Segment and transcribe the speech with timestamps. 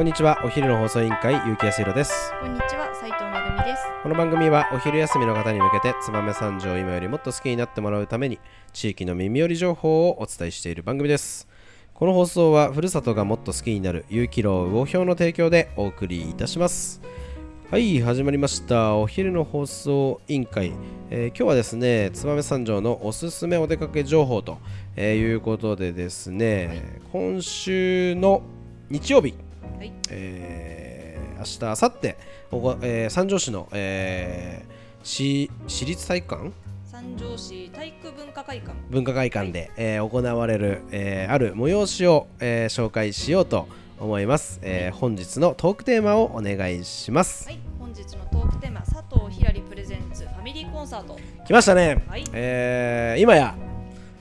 [0.00, 0.40] こんにちは。
[0.42, 2.32] お昼の放送委員会ゆうきやすいろです。
[2.40, 2.90] こんにちは。
[2.94, 3.82] 斉藤めぐみです。
[4.02, 8.38] この番組はお昼休みの方に向けて燕三条を今よりもっと好きになってもらうために
[8.72, 11.46] 地域の耳寄り情報をお伝えしている番組です。
[11.92, 17.02] この放送はふるさとがもっと好きになる有機楼魚評の提供でお送りいたします。
[17.70, 18.96] はい始まりました。
[18.96, 20.72] お昼の放送委員会、
[21.10, 24.60] えー今日はですね燕三条のおすすめお出かけ情報と、
[24.96, 28.40] えーいうことでですね、今週の
[28.88, 29.34] 日曜日
[29.80, 29.92] はい。
[30.10, 36.52] えー明日明後日えー三条市の、えー市市立体育館？
[36.84, 38.74] 三条市体育文化会館。
[38.90, 47.58] 文化会館で、えー行われる、えーある催しを、えー紹介しようと思います、えー本日のトークテーマをお願いします、はい。
[47.78, 51.18] 本日のトークテーマ佐藤ひらりプレゼンツファミリーコンサート。
[51.46, 52.24] 来ましたね、はい。
[52.34, 53.54] えー今や、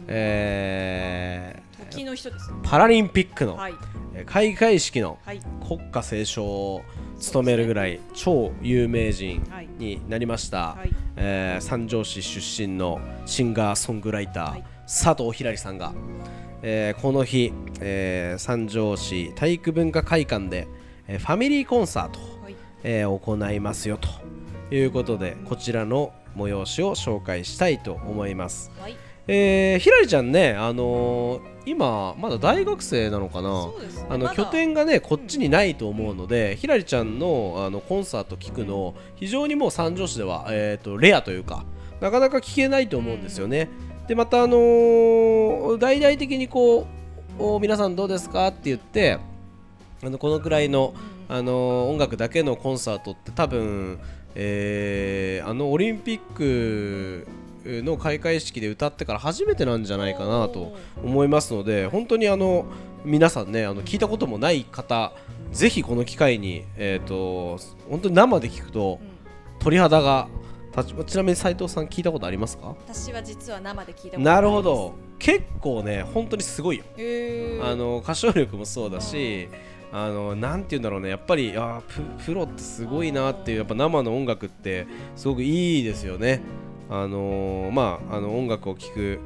[0.07, 1.59] えー
[1.89, 3.73] 人ですパラリンピックの、はい。
[4.13, 5.40] えー開会式のはい。
[5.65, 6.82] 国歌斉唱を
[7.20, 10.93] 務めるぐらい超有名人はいになりました、はい。
[11.15, 14.63] えー三条市出身のシンガーソングライター、はい。
[14.85, 15.93] 佐藤ひらりさんが、
[16.62, 20.67] えーこの日、えー三条市体育文化会館で、
[21.07, 22.55] えーファミリーコンサートを、はい。
[22.84, 24.10] えー行いますよと
[24.76, 28.95] いうことでこちらの催しを紹介したいと思います、はい
[29.32, 33.68] えーひらりちゃんね、あのー今まだ大学生なのかな？
[33.68, 33.74] ね。
[34.10, 41.63] あの拠点がねこっちにないと思うので、ひらりちゃんのあのコンサート聞くの非常にもう三条市では、えー、とレアというか
[42.02, 43.70] なかなか聞けないと思うんですよね。
[44.07, 46.88] でまたあのー大々的にこ
[47.38, 48.48] うお皆さんどうですか？
[48.48, 49.20] って言って
[50.04, 50.96] あのこのくらいの、
[51.27, 54.00] あのー音楽だけのコンサートって多分、
[54.34, 57.27] えーあのオリンピック
[57.84, 62.65] の開会式で歌ってから初めてなんじゃないかなと思いますので本当にあの
[63.05, 65.13] 皆さんねあの聞いたこともない方
[65.51, 67.57] ぜひこの機会に、えー、と
[67.89, 69.19] 本当に生で聞くとうん。
[69.59, 70.29] 鳥肌が
[70.77, 72.75] 立ちちなみに斉藤さん聞いたことありますか？
[72.88, 74.94] 私は実は生で聞いたことなるほど。
[75.19, 76.85] 結構ね本当にすごいよ。
[77.61, 79.49] あの歌唱力もそうだし
[79.91, 86.41] あのなんて言うんだろうねやっぱりあーププロってすごいなっていうやっぱ生の音楽ってすごくいいですよね
[86.89, 89.19] あのーまああの音楽を聴く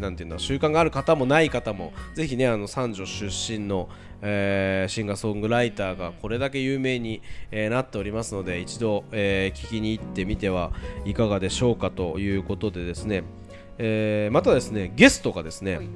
[0.00, 3.88] なんていうんだ習慣がある方もない方もぜひねあの三条出身の、
[4.22, 7.20] えーシンガーソングライターがこれだけ有名に、
[7.50, 10.72] えーなっておりますので一度、えー聞きに行ってみては
[11.04, 13.24] いかがでしょうかということでですね、
[13.78, 15.88] えーまたですねゲストがですね、はい。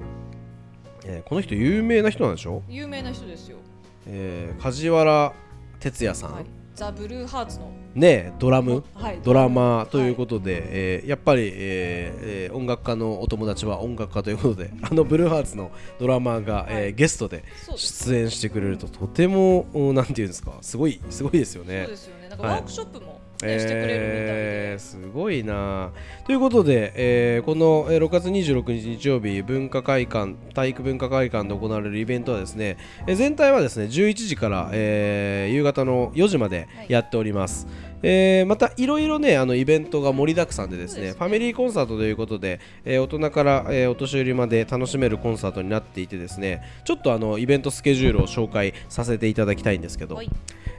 [1.07, 2.63] えーこの人有名な人なんでしょ？
[2.69, 3.59] 有名な人ですよ。
[4.07, 5.33] えー梶原
[5.81, 6.45] 哲也さん、はい
[6.75, 8.83] ザ・ブルーハーツのねドラム？
[8.95, 9.21] はい。
[9.23, 17.45] ドラマーということで、えーやっぱり、えーえー音楽家のお友達は音楽家ということであのブルーハーツのドラマーが、えーゲストで
[17.77, 21.83] 出演してくれるととてもおなんていうんですかすごいすごいですよね。
[21.85, 21.91] そう。
[21.91, 22.29] ですよね。
[22.29, 22.57] なんかはい。
[22.57, 24.35] ワークショップもねしてくれるみたいで。
[24.73, 25.93] えーすごいな。
[26.27, 37.67] ということで、えーこのえー6月26日日曜日文化会館体育文化会館で行われるイベントはですね、えー全体はですね11時から、えー夕方の4時までやっております、
[38.03, 41.13] えーまたいろいろねあのイベントが盛りだくさんでですねね。
[41.13, 50.31] ファミリーコンサートということで、えー大人から、えーお年寄りまで楽しめるコンサートになっていてですねちょっとあのイベントスケジュールを紹介させていただきたいんですけど、はい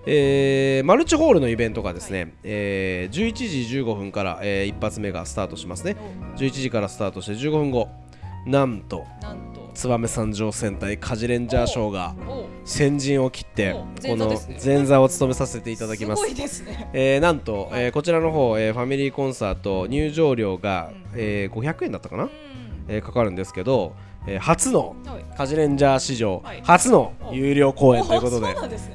[0.08, 5.96] えーマルチホールのイベントがですね、えー11時15分から、えー一発目がスタートしますね。
[6.38, 7.90] 11時からスタートして15分後
[8.46, 9.06] なんと
[9.74, 16.24] 燕三条戦隊カジレンジャーショーがお先陣を切っておこの前座を務めさせていただきます。
[16.48, 16.90] すね。
[16.94, 22.30] えーなんと、えーこちらの方、えーファミリーコンサート入場料が、えー500円だったかな、うん。
[22.88, 23.96] えーかかるんですけど、
[24.28, 25.25] えー初のはい。
[25.38, 26.62] カジレンジャー史上はい。
[26.63, 28.47] 初の有料公演ということで、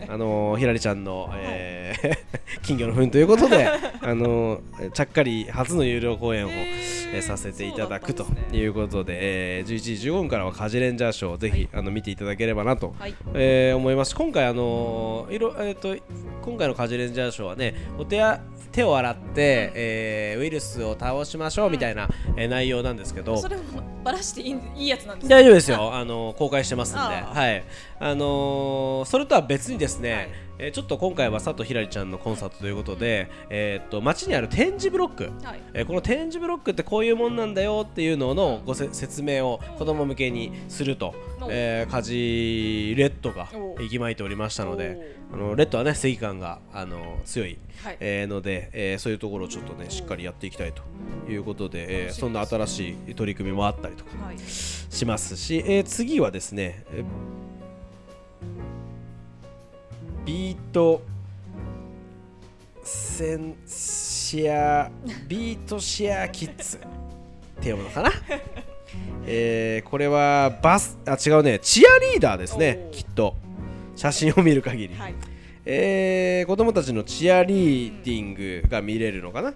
[0.09, 2.19] あのーひらりちゃんの、えー
[2.63, 3.67] 金魚の糞ということで、
[4.03, 9.15] あのーちゃっかり初の有料公演を、えーさせていただくということで、
[9.59, 13.15] えー11時15分からはカジレンジャーショーをぜひ、あの見ていただければなと、はい。
[13.35, 14.15] えー思います。
[14.15, 15.97] 今回あのーいろえー、と
[16.43, 18.41] 今回のカジレンジャーショーはねお手や
[18.73, 23.37] 手を洗って、えーウイルスを倒しましょうみたいな、えー内容なんですけど。
[23.37, 23.63] それも
[24.03, 27.65] バラしていいいいやつなんですか大丈夫ですよ、あの公開してますんで、はい。
[27.99, 35.61] あのーそれとは別にですね、はいえーちょっと今回は佐藤ひらりちゃんのコンサートということで、えーっと街にある展示ブロック、はい。
[35.73, 47.97] えーこの展示ブロックってこういうもんなんだよっていうののごせ説明を子供向けにすると、おえー、カジレッドがお息巻いておりましたのであのレッドはね正義感があの強い、はい。
[48.01, 50.83] えーので、えーそういうところをちょっとねしっかりやっていきたいと
[51.31, 54.39] いうことで、えーそんな新しい取り組みもあったりとかはい。
[54.39, 57.05] しますし、えー次はですね、えー
[60.25, 61.03] ビート
[62.83, 64.91] センシア
[65.29, 66.77] ビートシェアキッズ。
[66.77, 66.81] っ
[67.63, 68.11] て読むのかな？
[69.27, 71.59] えーこれはバスあ違うね。
[71.61, 73.35] チアリーダーですねきっと。
[73.97, 75.15] 写真を見る限り、はい。
[75.67, 79.53] えー子供たちのチアリーディングが見れるのかな？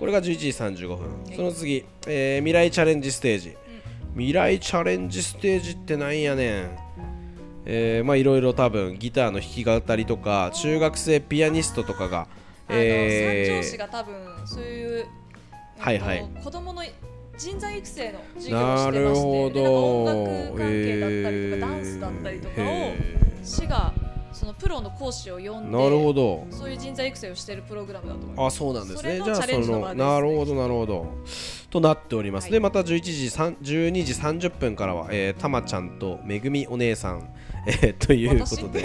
[0.00, 1.32] これが11時35分。
[1.32, 1.36] い。
[1.36, 3.56] その次、えー未来チャレンジステージ、
[4.14, 6.70] 未来チャレンジステージってなんやねん
[7.66, 12.26] えーまあいろいろ多分ギターの弾き語りとか中学生ピアニストとかが、
[12.68, 14.14] えー三条市が多分
[14.46, 15.06] そういう、
[15.78, 16.18] はいはい。
[16.18, 16.82] えっと子供の
[17.36, 21.00] 人材育成の授業をしてましてなるほでなんか音楽ど関係
[24.34, 26.46] そのプロの講師を呼んでーなるほど。
[26.50, 31.06] そういう人材育成をしているプログラムだと思いまあそうなんですそれのねじゃあそチャレンジのなるほどなるほど。
[31.70, 32.52] となっております、はい。
[32.52, 37.28] でまた11時3 12時30分からは、えー、たまちゃんとめぐみお姉さん、
[37.66, 38.82] えーということで、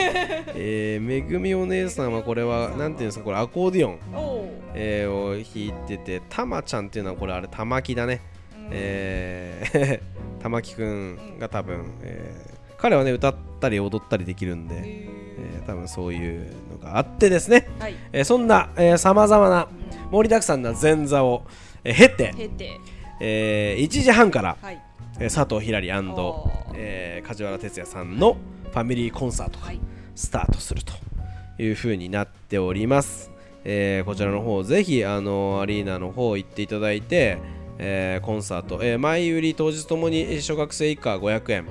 [0.55, 3.99] えーめぐみお姉さんはこれはなんていうんですかこれアコーディオン、
[4.75, 8.21] えーを弾いててたまちゃんっていうのはこれあれ玉木だね、
[8.71, 15.09] えー 玉木くんが多分、えー彼はね歌ったり踊ったりできるんで、
[15.39, 17.95] えー多分そういうのがあってですね、はい。
[18.11, 19.67] えーそんなさまざまな
[20.11, 21.43] 盛りだくさんな前座を、
[21.83, 22.79] えー経て、経て。
[23.21, 24.81] えー1時半から、はい。
[25.19, 28.37] えー佐藤ひらりえー梶原哲也さんの
[28.71, 29.79] ファミリーコンサートがはい。
[30.15, 30.93] スタートすると
[31.61, 33.31] いう風になっております、
[33.63, 37.37] えーこちらの方ぜひあのアリーナの方行っていただいて、
[37.77, 41.65] えーコンサート、えー前売り当日ともにえー小学生以下500円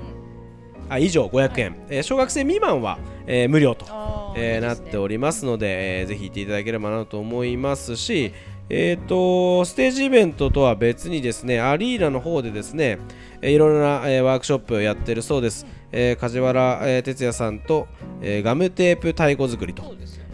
[0.89, 2.97] あ以上500円、えー小学生未満は、
[3.27, 3.85] えー無料と
[4.35, 8.33] えーなっておりますので、えーぜひ行っていただければなと思いますし、
[8.69, 12.99] えー、とステージイベントとは別にですねアリーナの方でですね、
[13.41, 17.87] えーいろいろな、えーワークショップやってるそうです、えー梶原、えー哲也さんと、
[18.21, 19.83] えーガムテープ太鼓作りと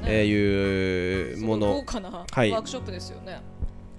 [0.08, 1.68] えーいうもの。
[1.72, 2.52] ワはい。
[2.52, 3.42] ークショップですよね。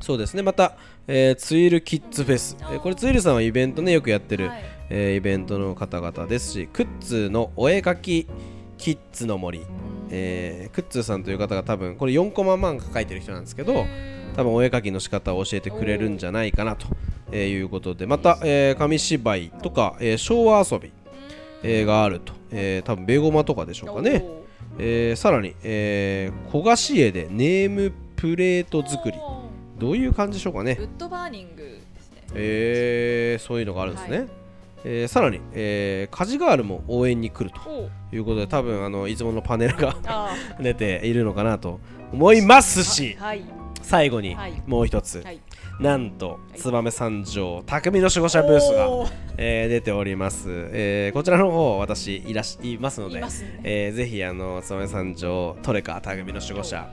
[0.00, 0.42] そうですね。
[0.42, 0.76] また、
[1.08, 8.26] えーツイルキッズフェス、えーこれツイルさんはイベントねよくやってる、はいえーイベントの方々ですしクッズのお絵描き
[8.78, 9.62] キッズの森、
[10.10, 13.86] えークッズさんという方が多分これ4コマ漫画描いてる人なんですけど
[14.36, 16.86] 多分お絵描きの仕方を教えてくれるんじゃないかなと、
[17.32, 20.92] えーいうことでまた、えー紙芝居とか、えー昭和遊び、
[21.62, 24.24] えーがあると、えー多分ベゴマとかでしょうかね、
[24.78, 29.18] えーさらに、えー小菓子絵でネームプレート作り。
[29.78, 30.78] どういう感じでしょうかね。
[30.80, 32.22] ウッドバーニングですね。
[32.34, 34.28] えーそういうのがあるんですね、はい
[34.88, 41.80] えーさらに、えーカジガールも応援に来るということで多分あのいつものパネルがあ 出ているのかなと
[42.12, 43.42] 思いますーしはい
[43.82, 44.62] 最後にはい。
[44.66, 45.40] もう一つ、はい。
[45.78, 48.88] なんと燕三条匠の守護者ブースが、
[49.36, 53.28] えー出ております、えーこちらの方私いらしいますのでね。
[53.62, 56.88] えーぜひあの燕三条トレカ匠の守護者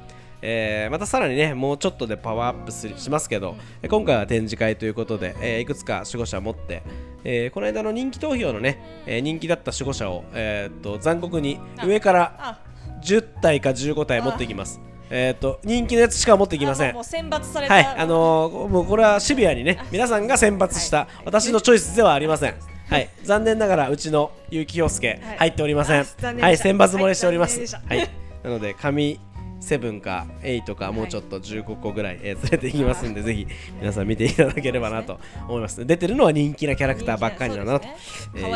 [0.46, 6.84] えーまたさらにねもうちょっとでパワーアップするしますけど、え今回は展示会ということで、えーいくつか守護者持って、
[7.24, 12.60] えーこの間の人気投票のね、えー人気だった守護者を、えーっと残酷にあ上からあ。
[13.02, 14.82] 10体か15体持っていきます。
[15.10, 16.90] えーっと人気のやつしか持っていきません。
[16.92, 17.74] あもう選抜された。
[17.74, 22.56] はい、あのーもうこれはシビアにね、皆さんが選抜した私のチョイスではありません。
[22.90, 25.38] はい、残念ながらうちの結城陽介はい。
[25.38, 26.06] 入っておりません。
[26.42, 27.60] はい、選抜漏れしております。
[27.60, 28.10] はい、
[28.44, 29.20] なので紙
[29.64, 33.48] セブンか8かもうちょっと15個ぐらい、えー連れていきますんで、 ぜひ
[33.80, 35.86] 皆さん見ていただければなと思います。
[35.86, 37.88] 出てるのは人気なキャラクターばっかりなんだなと。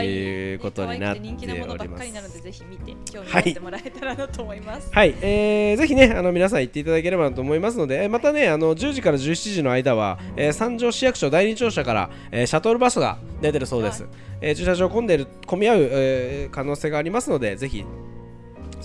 [0.04, 4.90] いいうことになって人気なものばっおりますかりなのでぜひ見て興味持ってもらえたらなと思います。
[4.92, 14.04] はい、えーぜひね、あの皆さん行っていただければなと思いますので、えーまたね、あの10時から17時の間は、えー三条市役所第二庁舎から、えーシャトルバスが出てるそうです。
[14.04, 14.12] はい
[14.42, 17.86] えー駐車場混んでる、混み合う、えー可能性がありますので、ぜひ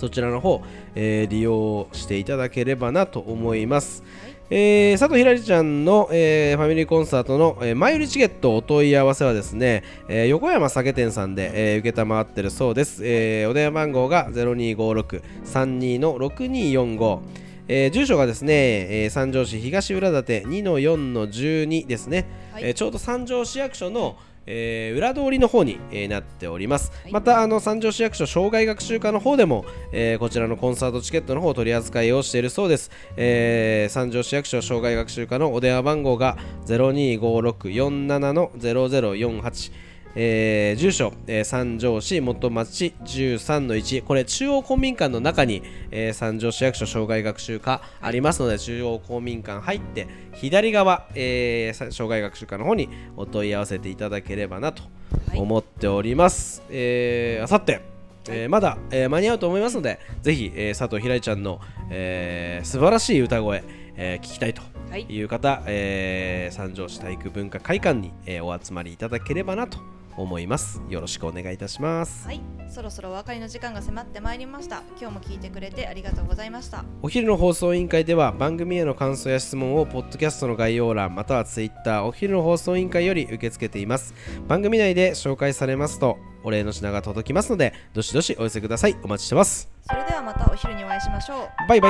[0.02, 0.64] そちらの方、
[0.96, 4.02] えー利用していただければなと思います。
[4.50, 17.20] えー佐藤ひらりちゃんの、えーファミリーコンサートの、えー前売りチケットお問い合わせはですね、えー横山酒店さんで、えー、受けたまわってるそうです、えーお電話番号が0256-32の6245
[17.68, 22.64] えー住所がですね、えー三条市東浦館2の4の12ですね、はい。
[22.64, 27.12] えーちょうど三条市役所の、えー裏通りの方に、えーなっております、はい。
[27.12, 39.72] またあの三条市役所障害学習課の方でも、えーこちらのコンサートチケットの方を取り扱いをしているそうです、えー三条市役所障害学習課のお電話番号が025647の0048
[40.14, 54.82] えー住所、えー三条市元町13の1これ中央公民館の中に、えー三条市役所障害学習課ありますので、中央公民館入って左側、えーさ障害学習課の方にお問い合わせていただければなと
[55.28, 55.38] はい。
[55.38, 57.80] 思っております、えーあさって
[58.28, 63.64] えーまだ、えー間に合うと思いますのでぜひ、えー佐藤ひらりちゃんの、えー素晴らしい歌声、
[63.96, 65.06] えー聞きたいとはい。
[65.08, 69.78] いう方、えー三条市体育文化会館に、えーお集まりいただければなと
[70.16, 70.80] 思います。
[70.88, 72.26] よろしくお願いいたします。
[72.26, 72.40] はい。
[72.68, 74.82] そろそろお別れの時間が迫ってまいりました。
[74.98, 76.84] 今日も聞いてくれてありがとうございました。
[77.02, 84.14] お昼の放送委員会では番組への感想や質問をポッドキャストの概要欄またはツイッターお昼の放送委員会より受け付けています。
[84.48, 88.96] 番組内で紹介されますとお礼の品が届きますのでどしどしお寄せください。
[89.02, 89.70] お待ちしてます。
[89.88, 91.68] それではまたお昼にお会いしましょう。
[91.68, 91.88] バイバ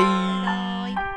[0.91, 1.12] イ